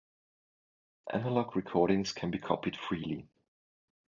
[1.13, 3.29] Analog recordings can be copied freely.